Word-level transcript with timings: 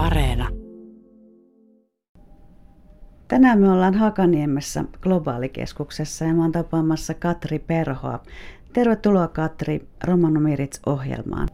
Areena. 0.00 0.48
Tänään 3.28 3.60
me 3.60 3.70
ollaan 3.70 3.94
Hakaniemessä 3.94 4.84
globaalikeskuksessa 5.00 6.24
ja 6.24 6.34
mä 6.34 6.42
oon 6.42 6.52
tapaamassa 6.52 7.14
Katri 7.14 7.58
Perhoa. 7.58 8.20
Tervetuloa 8.72 9.28
Katri 9.28 9.88
Romanomirits-ohjelmaan. 10.04 11.48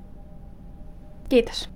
Kiitos. 1.29 1.71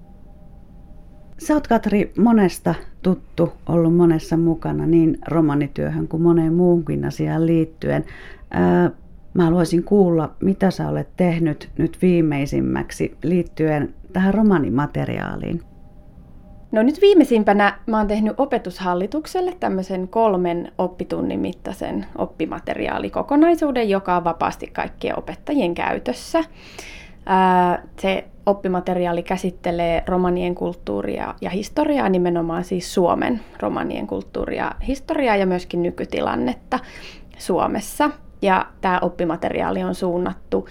Sä 1.39 1.55
oot 1.55 1.67
Katri 1.67 2.13
monesta 2.19 2.75
tuttu, 3.03 3.53
ollut 3.69 3.97
monessa 3.97 4.37
mukana 4.37 4.87
niin 4.87 5.19
romanityöhön 5.29 6.09
kuin 6.09 6.23
moneen 6.23 6.55
muuhunkin 6.55 7.05
asiaan 7.05 7.47
liittyen. 7.47 8.05
Ää, 8.51 8.91
mä 9.35 9.45
haluaisin 9.45 9.85
kuulla, 9.85 10.35
mitä 10.41 10.71
sä 10.71 10.89
olet 10.89 11.09
tehnyt 11.17 11.71
nyt 11.79 11.99
viimeisimmäksi 12.03 13.17
liittyen 13.23 13.95
tähän 14.13 14.35
romanimateriaaliin. 14.35 15.70
No 16.73 16.83
nyt 16.83 17.01
viimeisimpänä 17.01 17.79
mä 17.87 17.99
oon 17.99 18.07
tehnyt 18.07 18.41
opetushallitukselle 18.41 19.57
tämmöisen 19.61 20.09
kolmen 20.09 20.73
oppitunnin 20.79 21.41
mittaisen 21.41 22.07
oppimateriaalikokonaisuuden, 22.19 23.91
joka 23.91 24.17
on 24.17 24.25
vapaasti 24.25 24.67
kaikkien 24.67 25.19
opettajien 25.19 25.75
käytössä. 25.75 26.45
Se 27.99 28.25
oppimateriaali 28.47 29.23
käsittelee 29.23 30.03
romanien 30.07 30.55
kulttuuria 30.55 31.35
ja 31.41 31.51
historiaa, 31.51 32.09
nimenomaan 32.09 32.65
siis 32.65 32.95
Suomen 32.95 33.41
romanien 33.61 34.07
kulttuuria 34.07 34.73
historiaa 34.87 35.37
ja 35.37 35.47
myöskin 35.47 35.83
nykytilannetta 35.83 36.79
Suomessa. 37.39 38.11
Ja 38.43 38.67
tämä 38.81 38.99
oppimateriaali 39.03 39.85
on 39.85 39.95
suunnattu 39.95 40.69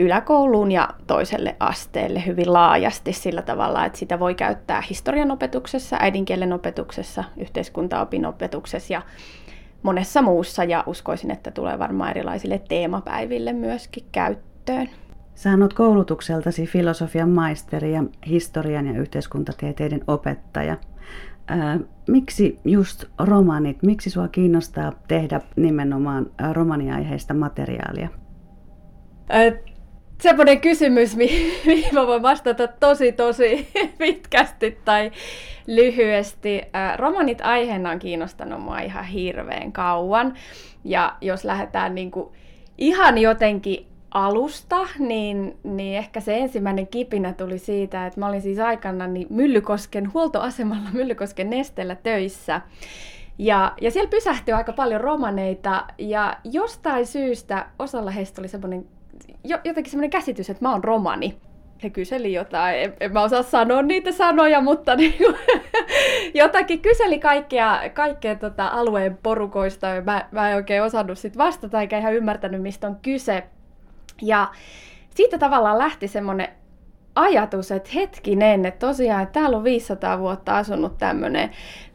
yläkouluun 0.00 0.72
ja 0.72 0.88
toiselle 1.06 1.56
asteelle 1.60 2.26
hyvin 2.26 2.52
laajasti 2.52 3.12
sillä 3.12 3.42
tavalla, 3.42 3.84
että 3.84 3.98
sitä 3.98 4.18
voi 4.18 4.34
käyttää 4.34 4.80
historian 4.80 5.30
opetuksessa, 5.30 5.96
äidinkielen 6.00 6.52
opetuksessa, 6.52 7.24
yhteiskuntaopin 7.36 8.26
opetuksessa 8.26 8.92
ja 8.92 9.02
monessa 9.82 10.22
muussa 10.22 10.64
ja 10.64 10.84
uskoisin, 10.86 11.30
että 11.30 11.50
tulee 11.50 11.78
varmaan 11.78 12.10
erilaisille 12.10 12.60
teemapäiville 12.68 13.52
myöskin 13.52 14.04
käyttöön. 14.12 14.88
Oot 15.62 15.74
koulutukseltasi 15.74 16.66
filosofian 16.66 17.30
maisteri 17.30 17.92
ja 17.92 18.04
historian 18.26 18.86
ja 18.86 19.00
yhteiskuntatieteiden 19.00 20.00
opettaja. 20.06 20.76
Ää, 21.46 21.80
miksi 22.08 22.58
just 22.64 23.04
romanit, 23.18 23.82
miksi 23.82 24.10
sua 24.10 24.28
kiinnostaa 24.28 24.92
tehdä 25.08 25.40
nimenomaan 25.56 26.26
romaniaiheista 26.52 27.34
materiaalia? 27.34 28.08
Semmoinen 30.20 30.60
kysymys, 30.60 31.16
mihin 31.16 31.94
mä 31.94 32.06
voin 32.06 32.22
vastata 32.22 32.68
tosi 32.68 33.12
tosi 33.12 33.68
pitkästi 33.98 34.78
tai 34.84 35.12
lyhyesti. 35.66 36.62
Romanit 36.96 37.40
aiheena 37.40 37.90
on 37.90 37.98
kiinnostanut 37.98 38.62
mua 38.62 38.78
ihan 38.78 39.04
hirveän 39.04 39.72
kauan. 39.72 40.34
Ja 40.84 41.16
jos 41.20 41.44
lähdetään 41.44 41.94
niin 41.94 42.10
kuin 42.10 42.28
ihan 42.78 43.18
jotenkin 43.18 43.86
alusta, 44.10 44.86
niin, 44.98 45.56
niin 45.62 45.98
ehkä 45.98 46.20
se 46.20 46.36
ensimmäinen 46.36 46.86
kipinä 46.86 47.32
tuli 47.32 47.58
siitä, 47.58 48.06
että 48.06 48.20
mä 48.20 48.26
olin 48.26 48.42
siis 48.42 48.58
aikana 48.58 49.06
niin 49.06 49.26
Myllykosken 49.30 50.12
huoltoasemalla 50.12 50.90
Myllykosken 50.92 51.50
nestellä 51.50 51.94
töissä. 51.94 52.60
Ja, 53.38 53.72
ja 53.80 53.90
siellä 53.90 54.10
pysähtyi 54.10 54.54
aika 54.54 54.72
paljon 54.72 55.00
romaneita 55.00 55.84
ja 55.98 56.36
jostain 56.44 57.06
syystä 57.06 57.66
osalla 57.78 58.10
heistä 58.10 58.40
oli 58.40 58.48
semmoinen 58.48 58.86
jotenkin 59.44 59.90
semmoinen 59.90 60.10
käsitys, 60.10 60.50
että 60.50 60.64
mä 60.64 60.72
oon 60.72 60.84
romani. 60.84 61.36
He 61.82 61.90
kyseli 61.90 62.32
jotain, 62.32 62.78
en, 62.78 62.94
en 63.00 63.12
mä 63.12 63.22
osaa 63.22 63.42
sanoa 63.42 63.82
niitä 63.82 64.12
sanoja, 64.12 64.60
mutta 64.60 64.96
niin 64.96 65.14
kuin, 65.18 65.34
jotakin 66.42 66.82
kyseli 66.82 67.18
kaikkea, 67.18 67.80
kaikkea 67.94 68.36
tota 68.36 68.68
alueen 68.68 69.18
porukoista. 69.22 69.86
Ja 69.86 70.02
mä, 70.02 70.28
mä 70.32 70.50
en 70.50 70.56
oikein 70.56 70.82
osannut 70.82 71.18
sit 71.18 71.38
vastata 71.38 71.80
eikä 71.80 71.98
ihan 71.98 72.14
ymmärtänyt, 72.14 72.62
mistä 72.62 72.86
on 72.86 72.96
kyse. 73.02 73.44
Ja 74.22 74.48
siitä 75.14 75.38
tavallaan 75.38 75.78
lähti 75.78 76.08
semmoinen 76.08 76.48
ajatus, 77.20 77.70
että 77.70 77.90
hetkinen, 77.94 78.66
että 78.66 78.86
tosiaan 78.86 79.22
että 79.22 79.40
täällä 79.40 79.56
on 79.56 79.64
500 79.64 80.18
vuotta 80.18 80.56
asunut 80.56 80.98
tämmöinen 80.98 81.50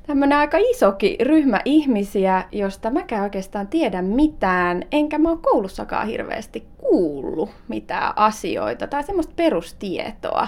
tämmöinen 0.08 0.38
aika 0.38 0.58
isoki 0.58 1.18
ryhmä 1.22 1.62
ihmisiä, 1.66 2.44
josta 2.52 2.90
mäkään 2.90 3.24
oikeastaan 3.24 3.68
tiedä 3.68 4.02
mitään, 4.02 4.84
enkä 4.92 5.18
mä 5.18 5.30
oon 5.30 5.42
koulussakaan 5.42 6.08
hirveästi 6.08 6.68
kuullut 6.78 7.50
mitään 7.68 8.14
asioita 8.16 8.88
tai 8.88 9.04
semmoista 9.04 9.34
perustietoa. 9.36 10.48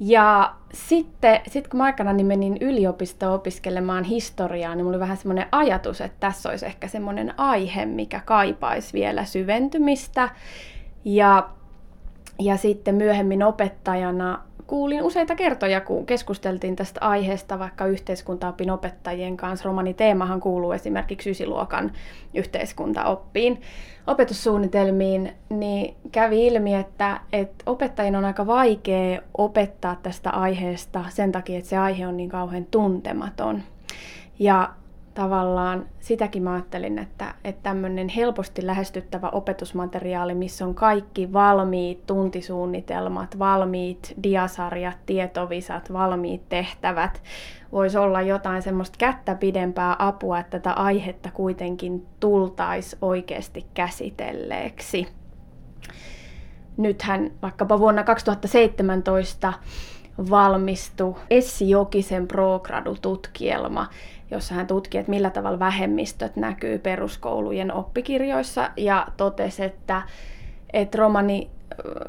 Ja 0.00 0.54
sitten 0.72 1.40
sit 1.46 1.68
kun 1.68 1.78
mä 1.78 1.84
aikana 1.84 2.12
niin 2.12 2.26
menin 2.26 2.56
yliopistoon 2.60 3.34
opiskelemaan 3.34 4.04
historiaa, 4.04 4.74
niin 4.74 4.84
mulla 4.84 4.96
oli 4.96 5.00
vähän 5.00 5.16
semmoinen 5.16 5.46
ajatus, 5.52 6.00
että 6.00 6.16
tässä 6.20 6.48
olisi 6.48 6.66
ehkä 6.66 6.88
semmoinen 6.88 7.34
aihe, 7.36 7.86
mikä 7.86 8.20
kaipaisi 8.24 8.92
vielä 8.92 9.24
syventymistä. 9.24 10.28
Ja, 11.04 11.48
ja 12.40 12.56
sitten 12.56 12.94
myöhemmin 12.94 13.42
opettajana 13.42 14.42
kuulin 14.66 15.02
useita 15.02 15.34
kertoja, 15.34 15.80
kun 15.80 16.06
keskusteltiin 16.06 16.76
tästä 16.76 17.00
aiheesta 17.00 17.58
vaikka 17.58 17.86
yhteiskuntaopin 17.86 18.70
opettajien 18.70 19.36
kanssa. 19.36 19.68
Romaniteemahan 19.68 20.40
kuuluu 20.40 20.72
esimerkiksi 20.72 21.30
ysiluokan 21.30 21.92
yhteiskuntaoppiin 22.34 23.60
opetussuunnitelmiin, 24.06 25.32
niin 25.48 25.94
kävi 26.12 26.46
ilmi, 26.46 26.74
että, 26.74 27.20
että 27.32 27.64
opettajien 27.66 28.16
on 28.16 28.24
aika 28.24 28.46
vaikea 28.46 29.20
opettaa 29.38 29.96
tästä 30.02 30.30
aiheesta 30.30 31.04
sen 31.08 31.32
takia, 31.32 31.58
että 31.58 31.70
se 31.70 31.76
aihe 31.76 32.06
on 32.06 32.16
niin 32.16 32.30
kauhean 32.30 32.66
tuntematon. 32.70 33.62
Ja 34.38 34.70
tavallaan 35.14 35.86
sitäkin 36.00 36.42
mä 36.42 36.52
ajattelin, 36.52 36.98
että, 36.98 37.34
että 37.44 37.62
tämmöinen 37.62 38.08
helposti 38.08 38.66
lähestyttävä 38.66 39.28
opetusmateriaali, 39.28 40.34
missä 40.34 40.66
on 40.66 40.74
kaikki 40.74 41.32
valmiit 41.32 42.06
tuntisuunnitelmat, 42.06 43.38
valmiit 43.38 44.14
diasarjat, 44.22 44.96
tietovisat, 45.06 45.92
valmiit 45.92 46.48
tehtävät, 46.48 47.22
voisi 47.72 47.98
olla 47.98 48.22
jotain 48.22 48.62
semmoista 48.62 48.96
kättä 48.98 49.34
pidempää 49.34 49.96
apua, 49.98 50.38
että 50.38 50.58
tätä 50.58 50.72
aihetta 50.72 51.30
kuitenkin 51.30 52.06
tultaisi 52.20 52.96
oikeasti 53.02 53.66
käsitelleeksi. 53.74 55.08
Nythän 56.76 57.30
vaikkapa 57.42 57.78
vuonna 57.78 58.04
2017 58.04 59.52
valmistui 60.30 61.14
Essi 61.30 61.70
Jokisen 61.70 62.28
Progradu-tutkielma, 62.28 63.86
jossa 64.30 64.54
hän 64.54 64.66
tutki, 64.66 64.98
että 64.98 65.10
millä 65.10 65.30
tavalla 65.30 65.58
vähemmistöt 65.58 66.36
näkyy 66.36 66.78
peruskoulujen 66.78 67.72
oppikirjoissa 67.72 68.70
ja 68.76 69.06
totesi, 69.16 69.64
että, 69.64 70.02
että 70.72 70.98
romani, 70.98 71.50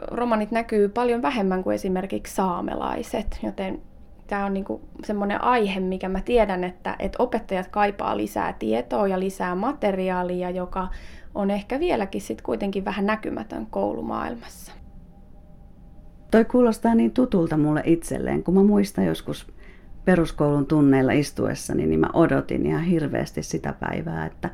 romanit 0.08 0.52
näkyy 0.52 0.90
paljon 0.90 1.22
vähemmän 1.22 1.64
kuin 1.64 1.76
esimerkiksi 1.76 2.36
saamelaiset, 2.36 3.40
joten 3.44 3.82
tämä 4.28 4.46
on 4.46 4.54
niinku 4.54 4.82
semmoinen 5.04 5.44
aihe, 5.44 5.80
mikä 5.80 6.10
mä 6.10 6.22
tiedän, 6.22 6.64
että, 6.64 6.96
että 7.00 7.24
opettajat 7.24 7.68
kaipaa 7.68 8.18
lisää 8.18 8.54
tietoa 8.54 9.08
ja 9.08 9.20
lisää 9.20 9.56
materiaalia, 9.56 10.50
joka 10.50 10.88
on 11.36 11.52
ehkä 11.52 11.80
vieläkin 11.80 12.22
sit 12.22 12.42
kuitenkin 12.42 12.86
vähän 12.86 13.06
näkymätön 13.06 13.66
koulumaailmassa. 13.66 14.72
Toi 16.32 16.46
kuulostaa 16.46 16.96
niin 16.96 17.12
tutulta 17.12 17.58
mulle 17.58 17.82
itselleen, 17.86 18.44
kun 18.44 18.54
mä 18.54 18.64
muistan 18.64 19.06
joskus 19.06 19.48
peruskoulun 20.06 20.66
tunneilla 20.66 21.12
istuessani, 21.12 21.86
niin 21.86 22.00
mä 22.00 22.10
odotin 22.14 22.66
ihan 22.66 22.84
hirveästi 22.84 23.44
sitä 23.44 23.74
päivää, 23.80 24.26
että, 24.26 24.50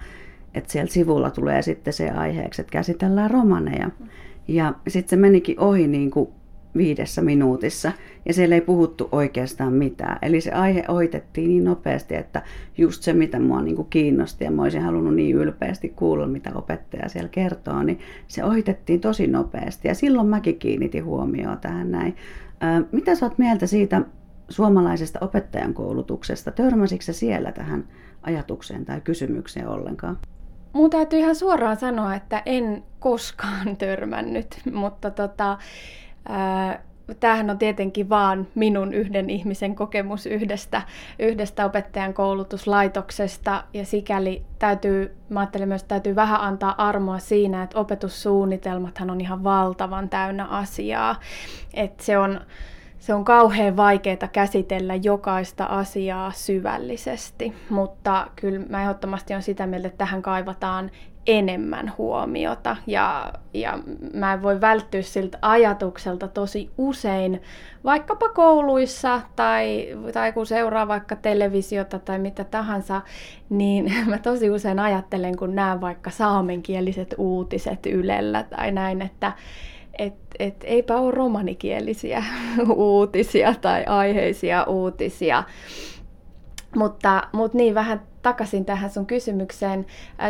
että 0.54 0.72
siellä 0.72 0.92
sivulla 0.92 1.30
tulee 1.30 1.62
sitten 1.62 1.94
se 1.94 2.10
aiheeksi, 2.10 2.62
että 2.62 2.72
käsitellään 2.72 3.32
romaneja. 3.32 3.90
Ja 4.48 4.74
sitten 4.88 5.10
se 5.10 5.16
menikin 5.16 5.60
ohi 5.60 5.88
niin 5.88 6.12
kuin 6.12 6.30
viidessä 6.78 7.22
minuutissa 7.22 7.92
ja 8.26 8.34
siellä 8.34 8.56
ei 8.56 8.62
puhuttu 8.62 9.10
oikeastaan 9.12 9.74
mitään. 9.74 10.18
Eli 10.22 10.42
se 10.42 10.52
aihe 10.52 10.84
ohitettiin 10.88 11.50
niin 11.50 11.64
nopeasti, 11.64 12.16
että 12.16 12.42
just 12.78 13.04
se 13.04 13.14
mitä 13.14 13.40
mua 13.40 13.62
niin 13.62 13.76
kuin 13.76 13.88
kiinnosti 13.90 14.44
ja 14.44 14.52
mä 14.52 14.62
olisin 14.62 14.82
halunnut 14.82 15.16
niin 15.16 15.36
ylpeästi 15.36 15.90
kuulla 15.90 16.28
mitä 16.28 16.52
opettaja 16.56 17.10
siellä 17.10 17.30
kertoo, 17.30 17.84
niin 17.84 18.00
se 18.28 18.44
ohitettiin 18.44 19.00
tosi 19.00 19.28
nopeasti 19.28 19.88
ja 19.88 19.96
silloin 19.96 20.28
mäkin 20.28 20.60
kiinnitin 20.60 21.06
huomioon 21.06 21.58
tähän 21.58 21.92
näin. 21.92 22.16
Mitä 22.92 23.16
sä 23.16 23.26
oot 23.26 23.38
mieltä 23.38 23.68
siitä 23.68 24.02
suomalaisesta 24.50 25.20
opettajan 25.22 25.74
koulutuksesta? 25.74 26.52
Törmäsitkö 26.52 27.14
siellä 27.14 27.52
tähän 27.52 27.88
ajatukseen 28.22 28.86
tai 28.86 29.02
kysymykseen 29.02 29.68
ollenkaan? 29.68 30.18
Mun 30.74 30.90
täytyy 30.90 31.20
ihan 31.20 31.36
suoraan 31.36 31.78
sanoa, 31.78 32.16
että 32.16 32.42
en 32.46 32.84
koskaan 33.00 33.78
törmännyt, 33.78 34.62
mutta 34.74 35.12
tota, 35.12 35.58
tämähän 37.20 37.50
on 37.50 37.58
tietenkin 37.58 38.10
vaan 38.10 38.48
minun 38.56 38.94
yhden 38.94 39.30
ihmisen 39.30 39.76
kokemus 39.76 40.26
yhdestä, 40.26 40.82
yhdestä 41.20 41.66
opettajan 41.66 42.14
koulutuslaitoksesta 42.14 43.64
ja 43.74 43.86
sikäli 43.86 44.44
täytyy, 44.60 45.16
mä 45.30 45.40
ajattelen 45.40 45.68
myös, 45.68 45.84
täytyy 45.84 46.16
vähän 46.16 46.42
antaa 46.42 46.88
armoa 46.88 47.20
siinä, 47.20 47.64
että 47.64 47.80
opetussuunnitelmathan 47.80 49.10
on 49.10 49.22
ihan 49.22 49.44
valtavan 49.44 50.10
täynnä 50.10 50.46
asiaa, 50.46 51.20
että 51.74 52.04
se 52.04 52.18
on, 52.18 52.42
se 53.08 53.14
on 53.14 53.26
kauhean 53.26 53.78
vaikeaa 53.78 54.28
käsitellä 54.32 54.96
jokaista 54.96 55.66
asiaa 55.66 56.32
syvällisesti, 56.32 57.54
mutta 57.70 58.28
kyllä 58.36 58.66
mä 58.70 58.82
ehdottomasti 58.82 59.34
on 59.34 59.42
sitä 59.42 59.68
mieltä, 59.68 59.88
että 59.88 59.98
tähän 59.98 60.22
kaivataan 60.22 60.92
enemmän 61.28 61.94
huomiota. 61.98 62.76
Ja, 62.88 63.34
ja 63.54 63.80
mä 64.14 64.34
en 64.34 64.42
voi 64.42 64.62
välttyä 64.62 65.02
siltä 65.02 65.38
ajatukselta 65.42 66.28
tosi 66.28 66.72
usein, 66.78 67.42
vaikkapa 67.84 68.30
kouluissa 68.30 69.22
tai, 69.36 69.88
tai 70.14 70.34
kun 70.34 70.46
seuraa 70.46 70.88
vaikka 70.88 71.16
televisiota 71.16 72.00
tai 72.00 72.20
mitä 72.20 72.44
tahansa, 72.44 73.02
niin 73.50 73.94
mä 74.10 74.18
tosi 74.18 74.50
usein 74.50 74.80
ajattelen, 74.80 75.38
kun 75.38 75.56
näen 75.56 75.82
vaikka 75.82 76.10
saamenkieliset 76.10 77.16
uutiset 77.18 77.86
Ylellä 77.86 78.44
tai 78.44 78.72
näin, 78.72 79.02
että 79.02 79.32
et, 79.98 80.14
et 80.40 80.56
eipä 80.64 80.98
ole 80.98 81.12
romanikielisiä 81.12 82.24
uutisia 82.76 83.54
tai 83.62 83.86
aiheisia 83.86 84.64
uutisia. 84.64 85.44
Mutta, 86.76 87.28
mutta 87.34 87.58
niin 87.58 87.76
vähän 87.76 88.02
takaisin 88.22 88.66
tähän 88.66 88.90
sun 88.90 89.06
kysymykseen. 89.06 89.86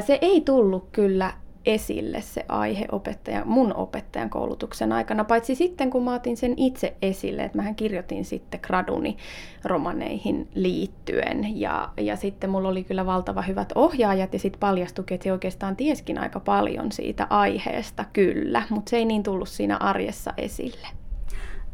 Se 0.05 0.19
ei 0.21 0.41
tullut 0.41 0.87
kyllä 0.91 1.33
esille 1.67 2.21
se 2.21 2.45
aihe 2.49 2.85
opettaja, 2.91 3.45
mun 3.45 3.75
opettajan 3.75 4.29
koulutuksen 4.29 4.91
aikana, 4.91 5.23
paitsi 5.23 5.55
sitten 5.55 5.89
kun 5.89 6.03
mä 6.03 6.13
otin 6.13 6.37
sen 6.37 6.53
itse 6.57 6.93
esille, 7.01 7.43
että 7.43 7.57
mähän 7.57 7.75
kirjoitin 7.75 8.25
sitten 8.25 8.59
graduni 8.63 9.17
romaneihin 9.63 10.47
liittyen 10.55 11.59
ja, 11.59 11.89
ja 11.97 12.15
sitten 12.15 12.49
mulla 12.49 12.69
oli 12.69 12.83
kyllä 12.83 13.05
valtava 13.05 13.41
hyvät 13.41 13.71
ohjaajat 13.75 14.33
ja 14.33 14.39
sitten 14.39 14.59
paljastukin, 14.59 15.15
että 15.15 15.23
se 15.23 15.31
oikeastaan 15.31 15.75
tieskin 15.75 16.17
aika 16.17 16.39
paljon 16.39 16.91
siitä 16.91 17.27
aiheesta 17.29 18.05
kyllä, 18.13 18.63
mutta 18.69 18.89
se 18.89 18.97
ei 18.97 19.05
niin 19.05 19.23
tullut 19.23 19.49
siinä 19.49 19.77
arjessa 19.77 20.33
esille. 20.37 20.87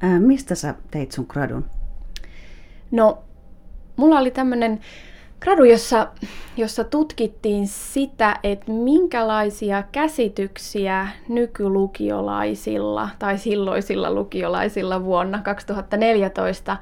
Ää, 0.01 0.19
mistä 0.19 0.55
sä 0.55 0.75
teit 0.91 1.11
sun 1.11 1.25
gradun? 1.29 1.65
No, 2.91 3.23
mulla 3.95 4.19
oli 4.19 4.31
tämmöinen 4.31 4.79
gradu, 5.43 5.63
jossa, 5.63 6.07
jossa 6.57 6.83
tutkittiin 6.83 7.67
sitä, 7.67 8.39
että 8.43 8.71
minkälaisia 8.71 9.83
käsityksiä 9.91 11.07
nykylukiolaisilla 11.29 13.09
tai 13.19 13.37
silloisilla 13.37 14.11
lukiolaisilla 14.11 15.03
vuonna 15.03 15.41
2014 15.41 16.77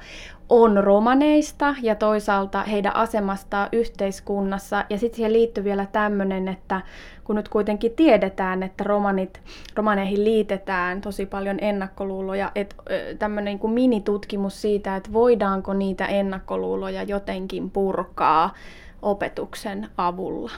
on 0.52 0.84
romaneista 0.84 1.74
ja 1.82 1.94
toisaalta 1.94 2.62
heidän 2.62 2.96
asemastaan 2.96 3.68
yhteiskunnassa. 3.72 4.84
Ja 4.90 4.98
sitten 4.98 5.16
siihen 5.16 5.32
liittyy 5.32 5.64
vielä 5.64 5.86
tämmöinen, 5.92 6.48
että 6.48 6.80
kun 7.24 7.36
nyt 7.36 7.48
kuitenkin 7.48 7.92
tiedetään, 7.92 8.62
että 8.62 8.84
romanit, 8.84 9.40
romaneihin 9.74 10.24
liitetään 10.24 11.00
tosi 11.00 11.26
paljon 11.26 11.58
ennakkoluuloja, 11.60 12.52
että 12.54 12.76
tämmöinen 13.18 13.44
niin 13.44 13.58
kuin 13.58 13.72
minitutkimus 13.72 14.62
siitä, 14.62 14.96
että 14.96 15.12
voidaanko 15.12 15.74
niitä 15.74 16.06
ennakkoluuloja 16.06 17.02
jotenkin 17.02 17.70
purkaa 17.70 18.54
opetuksen 19.02 19.88
avulla. 19.96 20.50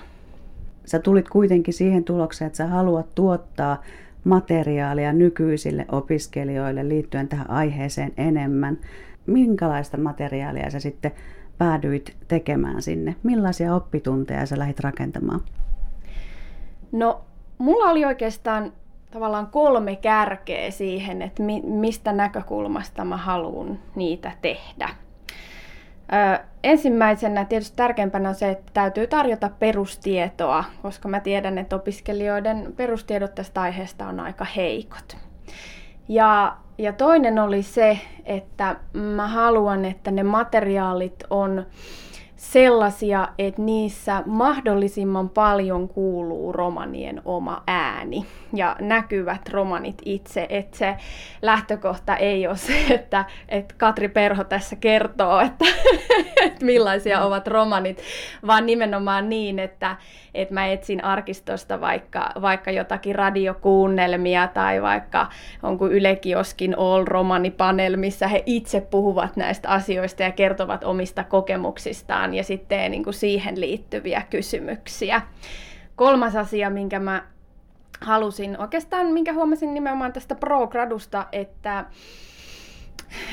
Sä 0.85 0.99
tulit 0.99 1.29
kuitenkin 1.29 1.75
siihen 1.75 2.05
tulokseen, 2.05 2.47
että 2.47 2.57
sä 2.57 2.67
haluat 2.67 3.07
tuottaa 3.15 3.83
materiaalia 4.25 5.13
nykyisille 5.13 5.87
opiskelijoille 5.93 6.89
liittyen 6.89 7.29
tähän 7.29 7.51
aiheeseen 7.51 8.13
enemmän 8.17 8.79
minkälaista 9.27 9.97
materiaalia 9.97 10.71
sä 10.71 10.81
sitten 10.81 11.13
päädyit 11.59 12.17
tekemään 12.29 12.83
sinne? 12.83 13.17
Millaisia 13.23 13.75
oppitunteja 13.75 14.47
sä 14.47 14.59
lähdit 14.59 14.81
rakentamaan? 14.81 15.41
No, 16.93 17.21
mulla 17.59 17.91
oli 17.91 18.05
oikeastaan 18.05 18.73
tavallaan 19.11 19.47
kolme 19.47 19.97
kärkeä 19.97 20.71
siihen, 20.71 21.23
että 21.23 21.43
mi- 21.43 21.63
mistä 21.63 22.13
näkökulmasta 22.13 23.05
mä 23.05 23.17
haluan 23.17 23.79
niitä 23.95 24.33
tehdä. 24.43 24.89
Ö, 26.13 26.45
ensimmäisenä 26.63 27.45
tietysti 27.45 27.77
tärkeimpänä 27.77 28.29
on 28.29 28.35
se, 28.35 28.51
että 28.51 28.71
täytyy 28.75 29.07
tarjota 29.07 29.51
perustietoa, 29.59 30.65
koska 30.83 31.09
mä 31.09 31.21
tiedän, 31.21 31.59
että 31.59 31.77
opiskelijoiden 31.77 32.73
perustiedot 32.77 33.35
tästä 33.35 33.61
aiheesta 33.61 34.07
on 34.07 34.21
aika 34.21 34.45
heikot. 34.57 35.17
Ja, 36.09 36.57
ja 36.79 36.93
toinen 36.93 37.39
oli 37.39 37.63
se, 37.63 38.01
että 38.25 38.77
mä 38.93 39.29
haluan, 39.29 39.85
että 39.85 40.11
ne 40.11 40.23
materiaalit 40.23 41.25
on 41.31 41.67
sellaisia, 42.53 43.29
että 43.39 43.63
niissä 43.63 44.23
mahdollisimman 44.27 45.29
paljon 45.29 45.89
kuuluu 45.89 46.53
romanien 46.53 47.23
oma 47.25 47.63
ääni 47.67 48.27
ja 48.53 48.77
näkyvät 48.81 49.49
romanit 49.49 50.03
itse. 50.05 50.47
Että 50.49 50.79
se 50.79 50.97
lähtökohta 51.43 52.17
ei 52.17 52.47
ole 52.47 52.57
se, 52.57 52.85
että, 52.91 53.25
että 53.49 53.75
Katri 53.79 54.09
Perho 54.09 54.45
tässä 54.45 54.77
kertoo, 54.77 55.41
että, 55.41 55.65
että 56.47 56.65
millaisia 56.65 57.25
ovat 57.25 57.47
romanit, 57.49 58.03
vaan 58.47 58.67
nimenomaan 58.67 59.29
niin, 59.29 59.59
että, 59.59 59.97
että 60.35 60.55
mä 60.55 60.67
etsin 60.67 61.05
arkistosta 61.05 61.81
vaikka, 61.81 62.31
vaikka 62.41 62.71
jotakin 62.71 63.15
radiokuunnelmia 63.15 64.49
tai 64.49 64.83
vaikka 64.83 65.27
onko 65.63 65.89
Ylekioskin 65.89 66.79
All 66.79 67.05
Romani 67.05 67.51
Panel, 67.51 67.97
missä 67.97 68.29
he 68.29 68.43
itse 68.47 68.81
puhuvat 68.81 69.37
näistä 69.37 69.69
asioista 69.69 70.23
ja 70.23 70.33
kertovat 70.33 70.85
omista 70.85 71.25
kokemuksistaan 71.25 72.34
ja 72.35 72.45
sitten 72.45 72.91
niin 72.91 73.05
kuin 73.05 73.15
siihen 73.15 73.61
liittyviä 73.61 74.23
kysymyksiä. 74.31 75.23
Kolmas 75.97 76.37
asia, 76.37 76.71
minkä 76.71 76.99
mä 76.99 77.23
halusin, 78.01 78.61
oikeastaan 78.61 79.07
minkä 79.07 79.33
huomasin 79.33 79.75
nimenomaan 79.75 80.13
tästä 80.13 80.35
pro-gradusta, 80.35 81.27
että 81.33 81.85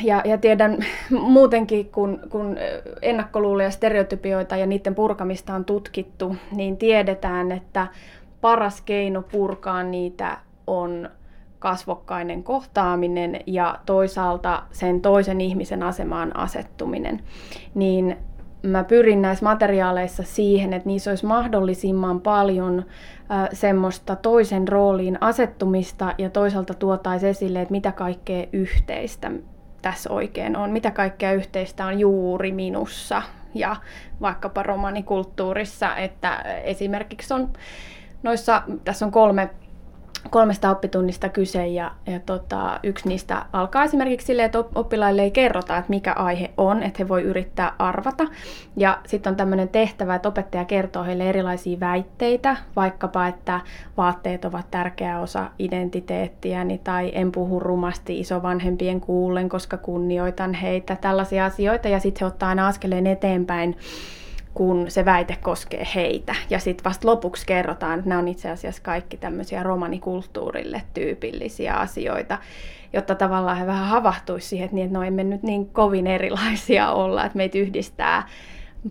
ja, 0.03 0.21
ja 0.25 0.37
tiedän 0.37 0.85
muutenkin, 1.09 1.91
kun, 1.91 2.19
kun 2.29 2.57
ennakkoluuloja, 3.01 3.71
stereotypioita 3.71 4.57
ja 4.57 4.65
niiden 4.65 4.95
purkamista 4.95 5.53
on 5.53 5.65
tutkittu, 5.65 6.35
niin 6.51 6.77
tiedetään, 6.77 7.51
että 7.51 7.87
paras 8.41 8.81
keino 8.81 9.21
purkaa 9.21 9.83
niitä 9.83 10.37
on 10.67 11.09
kasvokkainen 11.59 12.43
kohtaaminen 12.43 13.39
ja 13.45 13.79
toisaalta 13.85 14.63
sen 14.71 15.01
toisen 15.01 15.41
ihmisen 15.41 15.83
asemaan 15.83 16.37
asettuminen. 16.37 17.23
Niin 17.75 18.17
mä 18.63 18.83
pyrin 18.83 19.21
näissä 19.21 19.45
materiaaleissa 19.45 20.23
siihen, 20.23 20.73
että 20.73 20.87
niissä 20.87 21.11
olisi 21.11 21.25
mahdollisimman 21.25 22.21
paljon 22.21 22.85
semmoista 23.53 24.15
toisen 24.15 24.67
rooliin 24.67 25.17
asettumista 25.21 26.13
ja 26.17 26.29
toisaalta 26.29 26.73
tuotaisi 26.73 27.27
esille, 27.27 27.61
että 27.61 27.71
mitä 27.71 27.91
kaikkea 27.91 28.45
yhteistä 28.53 29.31
tässä 29.81 30.09
oikein 30.09 30.55
on, 30.55 30.71
mitä 30.71 30.91
kaikkea 30.91 31.33
yhteistä 31.33 31.85
on 31.85 31.99
juuri 31.99 32.51
minussa 32.51 33.21
ja 33.55 33.75
vaikkapa 34.21 34.63
romanikulttuurissa, 34.63 35.95
että 35.95 36.43
esimerkiksi 36.63 37.33
on 37.33 37.49
noissa, 38.23 38.61
tässä 38.83 39.05
on 39.05 39.11
kolme 39.11 39.49
kolmesta 40.29 40.71
oppitunnista 40.71 41.29
kyse 41.29 41.67
ja, 41.67 41.91
ja 42.07 42.19
tota, 42.19 42.79
yksi 42.83 43.07
niistä 43.07 43.45
alkaa 43.53 43.83
esimerkiksi 43.83 44.27
silleen, 44.27 44.45
että 44.45 44.63
oppilaille 44.75 45.21
ei 45.21 45.31
kerrota, 45.31 45.77
että 45.77 45.89
mikä 45.89 46.13
aihe 46.13 46.51
on, 46.57 46.83
että 46.83 46.97
he 46.99 47.07
voi 47.07 47.21
yrittää 47.21 47.73
arvata. 47.79 48.27
Ja 48.77 48.99
sitten 49.07 49.31
on 49.31 49.37
tämmöinen 49.37 49.69
tehtävä, 49.69 50.15
että 50.15 50.29
opettaja 50.29 50.65
kertoo 50.65 51.03
heille 51.03 51.29
erilaisia 51.29 51.79
väitteitä, 51.79 52.57
vaikkapa, 52.75 53.27
että 53.27 53.61
vaatteet 53.97 54.45
ovat 54.45 54.71
tärkeä 54.71 55.19
osa 55.19 55.49
identiteettiäni 55.59 56.77
tai 56.77 57.11
en 57.13 57.31
puhu 57.31 57.59
rumasti 57.59 58.19
isovanhempien 58.19 59.01
kuullen, 59.01 59.49
koska 59.49 59.77
kunnioitan 59.77 60.53
heitä, 60.53 60.95
tällaisia 60.95 61.45
asioita. 61.45 61.87
Ja 61.87 61.99
sitten 61.99 62.19
he 62.21 62.25
ottaa 62.25 62.49
aina 62.49 62.67
askeleen 62.67 63.07
eteenpäin 63.07 63.77
kun 64.53 64.91
se 64.91 65.05
väite 65.05 65.37
koskee 65.41 65.87
heitä. 65.95 66.35
Ja 66.49 66.59
sitten 66.59 66.83
vasta 66.83 67.07
lopuksi 67.07 67.45
kerrotaan, 67.45 67.99
että 67.99 68.09
nämä 68.09 68.19
on 68.19 68.27
itse 68.27 68.49
asiassa 68.49 68.81
kaikki 68.81 69.17
tämmöisiä 69.17 69.63
romanikulttuurille 69.63 70.81
tyypillisiä 70.93 71.75
asioita, 71.75 72.37
jotta 72.93 73.15
tavallaan 73.15 73.57
he 73.57 73.67
vähän 73.67 73.87
havahtuisi 73.87 74.47
siihen, 74.47 74.65
että, 74.65 74.75
niin, 74.75 74.85
että 74.85 74.97
no 74.97 75.03
emme 75.03 75.23
nyt 75.23 75.43
niin 75.43 75.69
kovin 75.69 76.07
erilaisia 76.07 76.91
olla, 76.91 77.25
että 77.25 77.37
meitä 77.37 77.57
yhdistää 77.57 78.27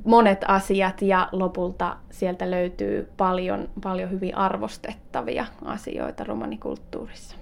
monet 0.04 0.44
asiat 0.48 1.02
ja 1.02 1.28
lopulta 1.32 1.96
sieltä 2.10 2.50
löytyy 2.50 3.08
paljon, 3.16 3.68
paljon 3.82 4.10
hyvin 4.10 4.36
arvostettavia 4.36 5.46
asioita 5.64 6.24
romanikulttuurissa. 6.24 7.36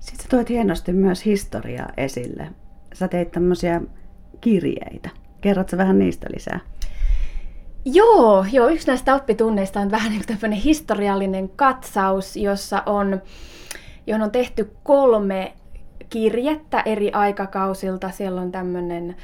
Sitten 0.00 0.26
toit 0.30 0.48
hienosti 0.48 0.92
myös 0.92 1.24
historiaa 1.24 1.88
esille. 1.96 2.48
Sä 2.94 3.08
teit 3.08 3.30
tämmöisiä 3.30 3.80
kirjeitä. 4.40 5.10
Kerrotko 5.40 5.76
vähän 5.76 5.98
niistä 5.98 6.26
lisää? 6.34 6.60
Joo, 7.88 8.46
joo, 8.52 8.68
yksi 8.68 8.86
näistä 8.86 9.14
oppitunneista 9.14 9.80
on 9.80 9.90
vähän 9.90 10.12
niin 10.12 10.22
kuin 10.40 10.52
historiallinen 10.52 11.48
katsaus, 11.48 12.36
jossa 12.36 12.82
on, 12.86 13.22
johon 14.06 14.22
on 14.22 14.30
tehty 14.30 14.70
kolme 14.82 15.52
kirjettä 16.10 16.82
eri 16.86 17.12
aikakausilta. 17.12 18.10
Siellä 18.10 18.40
on 18.40 18.52
tämmöinen 18.52 19.16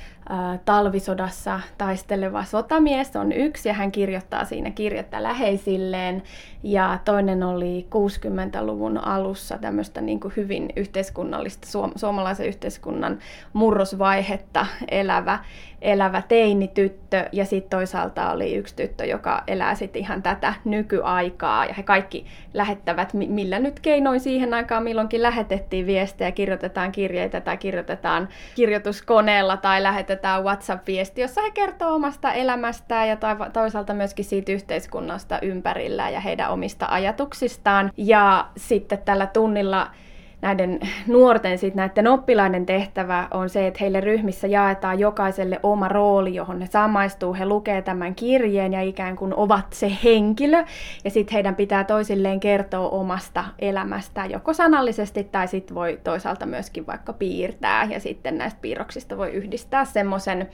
talvisodassa 0.65 1.61
taisteleva 1.79 2.45
sotamies 2.45 3.17
on 3.17 3.33
yksi 3.33 3.69
ja 3.69 3.75
hän 3.75 3.93
kirjoittaa 3.93 4.45
siinä 4.45 4.71
kirjettä 4.71 5.23
läheisilleen. 5.23 6.23
Ja 6.63 6.99
toinen 7.05 7.43
oli 7.43 7.87
60-luvun 7.91 8.99
alussa 8.99 9.59
tämmöistä 9.59 10.01
niin 10.01 10.21
kuin 10.21 10.35
hyvin 10.37 10.69
yhteiskunnallista 10.77 11.67
suom- 11.67 11.93
suomalaisen 11.97 12.47
yhteiskunnan 12.47 13.19
murrosvaihetta 13.53 14.67
elävä, 14.91 15.39
elävä 15.81 16.23
teinityttö. 16.29 17.29
Ja 17.33 17.45
sitten 17.45 17.79
toisaalta 17.79 18.33
oli 18.33 18.55
yksi 18.55 18.77
tyttö, 18.77 19.05
joka 19.05 19.43
elää 19.47 19.75
sitten 19.75 20.01
ihan 20.01 20.23
tätä 20.23 20.55
nykyaikaa. 20.65 21.65
Ja 21.65 21.75
he 21.75 21.83
kaikki 21.83 22.27
lähettävät, 22.55 23.15
millä 23.15 23.59
nyt 23.59 23.81
keinoin 23.81 24.21
siihen 24.21 24.55
aikaan 24.55 24.83
milloinkin 24.83 25.23
lähetettiin 25.23 25.87
viestejä, 25.87 26.33
kirjoitetaan 26.33 26.93
kirjeitä 26.93 27.41
tai 27.41 27.57
kirjoitetaan 27.57 28.29
kirjoituskoneella 28.55 29.57
tai 29.57 29.83
lähetetään 29.83 30.12
lähetetään 30.13 30.45
WhatsApp-viesti, 30.45 31.21
jossa 31.21 31.43
he 31.43 31.51
kertoo 31.51 31.95
omasta 31.95 32.33
elämästään 32.33 33.09
ja 33.09 33.17
toisaalta 33.53 33.95
myöskin 33.95 34.25
siitä 34.25 34.53
yhteiskunnasta 34.53 35.39
ympärillä 35.43 36.11
ja 36.11 36.21
heidän 36.21 36.51
omista 36.51 36.87
ajatuksistaan. 36.91 37.91
Ja 37.97 38.49
sitten 38.57 38.99
tällä 38.99 39.27
tunnilla 39.27 39.91
näiden 40.43 40.81
nuorten, 41.07 41.59
sit 41.59 41.75
näiden 41.75 42.07
oppilaiden 42.07 42.67
tehtävä 42.67 43.29
on 43.31 43.49
se, 43.49 43.67
että 43.67 43.79
heille 43.81 44.01
ryhmissä 44.01 44.47
jaetaan 44.47 44.99
jokaiselle 44.99 45.61
oma 45.63 45.89
rooli, 45.89 46.35
johon 46.35 46.59
ne 46.59 46.67
samaistuu. 46.67 47.35
He 47.35 47.47
lukee 47.47 47.83
tämän 47.83 48.15
kirjeen 48.15 48.73
ja 48.73 48.83
ikään 48.83 49.17
kuin 49.17 49.35
ovat 49.35 49.73
se 49.73 49.93
henkilö. 50.05 50.65
Ja 51.05 51.11
sitten 51.11 51.33
heidän 51.33 51.55
pitää 51.55 51.85
toisilleen 51.85 52.41
kertoa 52.41 52.89
omasta 52.89 53.45
elämästään, 53.59 54.31
joko 54.31 54.53
sanallisesti 54.53 55.25
tai 55.25 55.49
sitten 55.49 55.75
voi 55.75 56.01
toisaalta 56.05 56.47
myöskin 56.47 56.87
vaikka 56.87 57.13
piirtää. 57.13 57.85
Ja 57.85 58.01
sitten 58.01 58.39
näistä 58.39 58.59
piirroksista 58.63 59.17
voi 59.17 59.31
yhdistää 59.31 59.85
semmoisen 59.85 60.49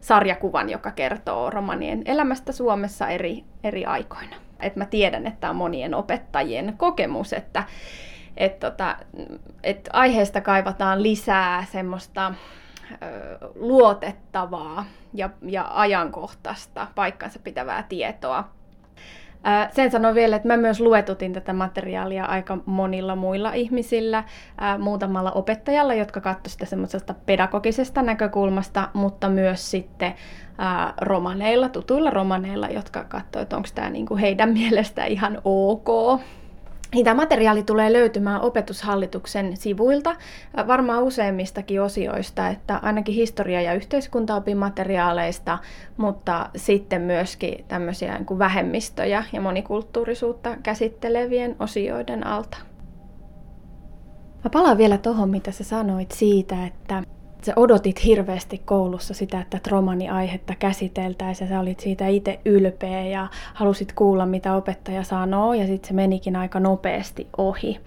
sarjakuvan, 0.00 0.70
joka 0.70 0.90
kertoo 0.90 1.50
romanien 1.50 2.02
elämästä 2.04 2.52
Suomessa 2.52 3.08
eri, 3.08 3.44
eri 3.64 3.84
aikoina. 3.84 4.36
Et 4.60 4.76
mä 4.76 4.84
tiedän, 4.84 5.26
että 5.26 5.50
on 5.50 5.56
monien 5.56 5.94
opettajien 5.94 6.74
kokemus, 6.76 7.32
että 7.32 7.64
että 8.36 8.70
tota, 8.70 8.96
et 9.62 9.88
aiheesta 9.92 10.40
kaivataan 10.40 11.02
lisää 11.02 11.64
semmoista 11.72 12.34
ö, 13.02 13.38
luotettavaa 13.54 14.84
ja, 15.14 15.30
ja 15.42 15.66
ajankohtaista 15.70 16.86
paikkansa 16.94 17.38
pitävää 17.44 17.84
tietoa. 17.88 18.44
Sen 19.72 19.90
sanon 19.90 20.14
vielä, 20.14 20.36
että 20.36 20.48
mä 20.48 20.56
myös 20.56 20.80
luetutin 20.80 21.32
tätä 21.32 21.52
materiaalia 21.52 22.24
aika 22.24 22.58
monilla 22.66 23.16
muilla 23.16 23.52
ihmisillä, 23.52 24.24
muutamalla 24.78 25.30
opettajalla, 25.32 25.94
jotka 25.94 26.20
katsoivat 26.20 26.50
sitä 26.50 26.64
semmoisesta 26.66 27.14
pedagogisesta 27.26 28.02
näkökulmasta, 28.02 28.88
mutta 28.94 29.28
myös 29.28 29.70
sitten 29.70 30.14
romaneilla, 31.00 31.68
tutuilla 31.68 32.10
romaneilla, 32.10 32.68
jotka 32.68 33.04
katsoivat, 33.04 33.42
että 33.42 33.56
onko 33.56 33.68
tämä 33.74 33.90
niinku 33.90 34.16
heidän 34.16 34.52
mielestä 34.52 35.04
ihan 35.04 35.38
ok 35.44 36.20
niin 36.94 37.04
tämä 37.04 37.22
materiaali 37.22 37.62
tulee 37.62 37.92
löytymään 37.92 38.40
opetushallituksen 38.40 39.56
sivuilta, 39.56 40.16
varmaan 40.66 41.02
useimmistakin 41.02 41.82
osioista, 41.82 42.48
että 42.48 42.76
ainakin 42.76 43.14
historia- 43.14 43.62
ja 43.62 43.74
yhteiskuntaopimateriaaleista, 43.74 45.58
mutta 45.96 46.50
sitten 46.56 47.02
myöskin 47.02 47.64
tämmöisiä 47.68 48.14
niin 48.14 48.26
kuin 48.26 48.38
vähemmistöjä 48.38 49.24
ja 49.32 49.40
monikulttuurisuutta 49.40 50.56
käsittelevien 50.62 51.56
osioiden 51.58 52.26
alta. 52.26 52.56
Mä 54.44 54.50
palaan 54.52 54.78
vielä 54.78 54.98
tuohon, 54.98 55.30
mitä 55.30 55.52
sä 55.52 55.64
sanoit 55.64 56.10
siitä, 56.10 56.66
että 56.66 57.02
sä 57.46 57.52
odotit 57.56 58.04
hirveästi 58.04 58.58
koulussa 58.64 59.14
sitä, 59.14 59.40
että 59.40 59.60
romani-aihetta 59.70 60.54
käsiteltäisiin 60.58 61.46
ja 61.46 61.54
sä 61.54 61.60
olit 61.60 61.80
siitä 61.80 62.06
itse 62.06 62.40
ylpeä 62.44 63.02
ja 63.02 63.28
halusit 63.54 63.92
kuulla, 63.92 64.26
mitä 64.26 64.54
opettaja 64.54 65.02
sanoo 65.02 65.54
ja 65.54 65.66
sitten 65.66 65.88
se 65.88 65.94
menikin 65.94 66.36
aika 66.36 66.60
nopeasti 66.60 67.28
ohi. 67.38 67.80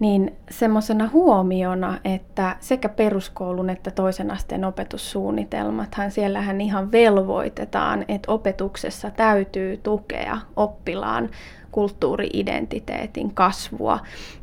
Niin 0.00 0.36
semmoisena 0.50 1.08
huomiona, 1.12 1.98
että 2.04 2.56
sekä 2.60 2.88
peruskoulun 2.88 3.70
että 3.70 3.90
toisen 3.90 4.30
asteen 4.30 4.64
opetussuunnitelmathan 4.64 6.10
siellähän 6.10 6.60
ihan 6.60 6.92
velvoitetaan, 6.92 8.04
että 8.08 8.32
opetuksessa 8.32 9.10
täytyy 9.10 9.76
tukea 9.76 10.38
oppilaan 10.56 11.28
kulttuuriidentiteetin 11.72 13.34
kasvua 13.34 13.98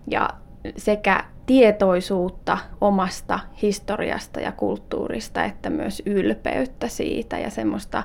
ja 0.08 0.30
sekä 0.78 1.24
tietoisuutta 1.46 2.58
omasta 2.82 3.40
historiasta 3.62 4.40
ja 4.40 4.52
kulttuurista, 4.52 5.44
että 5.44 5.70
myös 5.70 6.04
ylpeyttä 6.06 6.88
siitä 6.88 7.40
ja 7.40 7.50
semmoista 7.50 8.04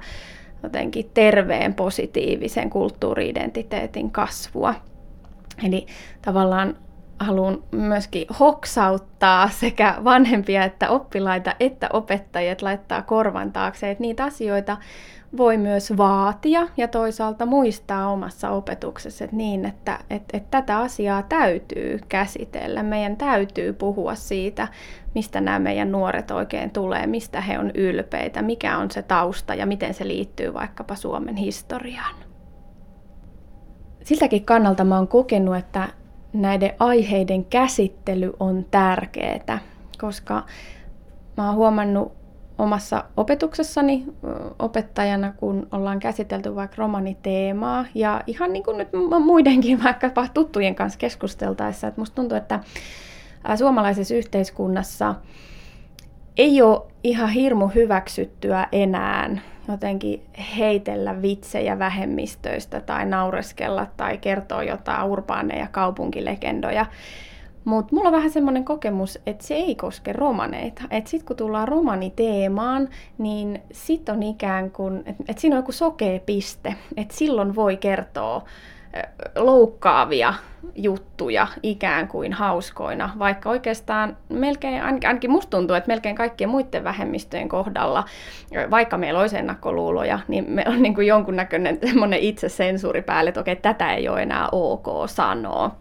jotenkin 0.62 1.10
terveen 1.14 1.74
positiivisen 1.74 2.70
kulttuuriidentiteetin 2.70 4.10
kasvua. 4.10 4.74
Eli 5.66 5.86
tavallaan 6.22 6.76
haluan 7.20 7.62
myöskin 7.70 8.26
hoksauttaa 8.40 9.48
sekä 9.48 9.94
vanhempia 10.04 10.64
että 10.64 10.88
oppilaita 10.88 11.54
että 11.60 11.88
opettajia, 11.92 12.52
että 12.52 12.66
laittaa 12.66 13.02
korvan 13.02 13.52
taakse, 13.52 13.90
että 13.90 14.02
niitä 14.02 14.24
asioita 14.24 14.76
voi 15.36 15.56
myös 15.56 15.96
vaatia 15.96 16.68
ja 16.76 16.88
toisaalta 16.88 17.46
muistaa 17.46 18.08
omassa 18.08 18.50
opetuksessa 18.50 19.24
että 19.24 19.36
niin, 19.36 19.64
että, 19.64 19.98
että, 20.10 20.36
että 20.36 20.60
tätä 20.60 20.78
asiaa 20.78 21.22
täytyy 21.22 21.98
käsitellä. 22.08 22.82
Meidän 22.82 23.16
täytyy 23.16 23.72
puhua 23.72 24.14
siitä, 24.14 24.68
mistä 25.14 25.40
nämä 25.40 25.58
meidän 25.58 25.92
nuoret 25.92 26.30
oikein 26.30 26.70
tulee, 26.70 27.06
mistä 27.06 27.40
he 27.40 27.58
on 27.58 27.70
ylpeitä, 27.74 28.42
mikä 28.42 28.78
on 28.78 28.90
se 28.90 29.02
tausta 29.02 29.54
ja 29.54 29.66
miten 29.66 29.94
se 29.94 30.06
liittyy 30.06 30.54
vaikkapa 30.54 30.94
Suomen 30.94 31.36
historiaan. 31.36 32.14
Siltäkin 34.04 34.44
kannalta 34.44 34.84
mä 34.84 34.96
oon 34.96 35.08
kokenut, 35.08 35.56
että 35.56 35.88
näiden 36.32 36.72
aiheiden 36.78 37.44
käsittely 37.44 38.32
on 38.40 38.66
tärkeää, 38.70 39.58
koska 40.00 40.42
mä 41.36 41.46
oon 41.46 41.56
huomannut 41.56 42.12
omassa 42.58 43.04
opetuksessani 43.16 44.04
opettajana, 44.58 45.32
kun 45.32 45.68
ollaan 45.72 46.00
käsitelty 46.00 46.54
vaikka 46.54 46.76
romaniteemaa 46.78 47.84
ja 47.94 48.22
ihan 48.26 48.52
niin 48.52 48.62
kuin 48.62 48.78
nyt 48.78 48.88
muidenkin 49.24 49.82
vaikkapa 49.84 50.28
tuttujen 50.34 50.74
kanssa 50.74 50.98
keskusteltaessa, 50.98 51.86
että 51.86 52.00
musta 52.00 52.14
tuntuu, 52.14 52.38
että 52.38 52.60
suomalaisessa 53.56 54.14
yhteiskunnassa 54.14 55.14
ei 56.36 56.62
ole 56.62 56.82
ihan 57.04 57.28
hirmu 57.28 57.68
hyväksyttyä 57.68 58.68
enää 58.72 59.30
jotenkin 59.70 60.22
heitellä 60.58 61.22
vitsejä 61.22 61.78
vähemmistöistä 61.78 62.80
tai 62.80 63.06
naureskella 63.06 63.86
tai 63.96 64.18
kertoa 64.18 64.62
jotain 64.62 65.08
urbaaneja 65.08 65.66
kaupunkilegendoja. 65.66 66.86
Mutta 67.64 67.94
mulla 67.94 68.08
on 68.08 68.14
vähän 68.14 68.30
semmoinen 68.30 68.64
kokemus, 68.64 69.18
että 69.26 69.46
se 69.46 69.54
ei 69.54 69.74
koske 69.74 70.12
romaneita. 70.12 70.82
Että 70.90 71.10
sitten 71.10 71.26
kun 71.26 71.36
tullaan 71.36 71.68
romaniteemaan, 71.68 72.88
niin 73.18 73.62
sit 73.72 74.08
on 74.08 74.22
ikään 74.22 74.70
kuin, 74.70 75.02
että 75.06 75.24
et 75.28 75.38
siinä 75.38 75.56
on 75.56 75.58
joku 75.58 75.72
sokea 75.72 76.20
piste. 76.26 76.74
Että 76.96 77.16
silloin 77.16 77.54
voi 77.54 77.76
kertoa 77.76 78.44
loukkaavia 79.36 80.34
juttuja 80.74 81.46
ikään 81.62 82.08
kuin 82.08 82.32
hauskoina, 82.32 83.10
vaikka 83.18 83.50
oikeastaan 83.50 84.16
melkein, 84.28 84.82
ainakin 84.82 85.30
musta 85.30 85.50
tuntuu, 85.50 85.76
että 85.76 85.88
melkein 85.88 86.16
kaikkien 86.16 86.50
muiden 86.50 86.84
vähemmistöjen 86.84 87.48
kohdalla, 87.48 88.04
vaikka 88.70 88.98
meillä 88.98 89.20
olisi 89.20 89.38
ennakkoluuloja, 89.38 90.18
niin 90.28 90.44
me 90.48 90.64
on 90.66 90.82
niin 90.82 90.94
kuin 90.94 91.06
jonkunnäköinen 91.06 91.78
semmoinen 91.86 92.18
itsesensuuri 92.18 93.02
päälle, 93.02 93.28
että 93.28 93.40
okei, 93.40 93.56
tätä 93.56 93.94
ei 93.94 94.08
ole 94.08 94.22
enää 94.22 94.48
ok 94.52 94.86
sanoa. 95.06 95.76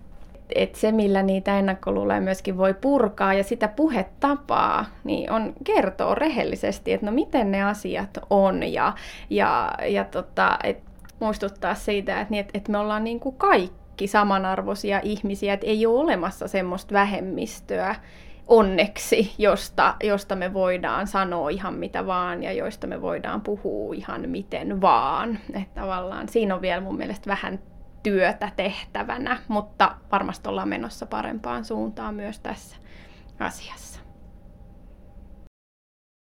Et 0.55 0.75
se, 0.75 0.91
millä 0.91 1.23
niitä 1.23 1.59
ennakkoluuloja 1.59 2.21
myöskin 2.21 2.57
voi 2.57 2.73
purkaa 2.73 3.33
ja 3.33 3.43
sitä 3.43 3.67
puhetapaa, 3.67 4.85
niin 5.03 5.31
on 5.31 5.53
kertoo 5.63 6.15
rehellisesti, 6.15 6.93
että 6.93 7.05
no 7.05 7.11
miten 7.11 7.51
ne 7.51 7.63
asiat 7.63 8.17
on 8.29 8.73
ja, 8.73 8.93
ja, 9.29 9.71
ja 9.87 10.03
tota, 10.03 10.57
et 10.63 10.88
muistuttaa 11.19 11.75
siitä, 11.75 12.21
että, 12.21 12.31
niin, 12.31 12.45
et, 12.45 12.49
et 12.53 12.67
me 12.67 12.77
ollaan 12.77 13.03
niin 13.03 13.19
kuin 13.19 13.35
kaikki 13.35 14.07
samanarvoisia 14.07 14.99
ihmisiä, 15.03 15.53
että 15.53 15.67
ei 15.67 15.85
ole 15.85 15.99
olemassa 15.99 16.47
semmoista 16.47 16.93
vähemmistöä, 16.93 17.95
onneksi, 18.47 19.33
josta, 19.37 19.95
josta 20.03 20.35
me 20.35 20.53
voidaan 20.53 21.07
sanoa 21.07 21.49
ihan 21.49 21.73
mitä 21.73 22.05
vaan 22.05 22.43
ja 22.43 22.53
joista 22.53 22.87
me 22.87 23.01
voidaan 23.01 23.41
puhua 23.41 23.93
ihan 23.93 24.29
miten 24.29 24.81
vaan. 24.81 25.39
Että 25.53 25.81
tavallaan 25.81 26.29
siinä 26.29 26.55
on 26.55 26.61
vielä 26.61 26.81
mun 26.81 26.97
mielestä 26.97 27.29
vähän 27.29 27.59
työtä 28.03 28.51
tehtävänä, 28.55 29.39
mutta 29.47 29.95
varmasti 30.11 30.49
ollaan 30.49 30.69
menossa 30.69 31.05
parempaan 31.05 31.65
suuntaan 31.65 32.15
myös 32.15 32.39
tässä 32.39 32.77
asiassa. 33.39 33.98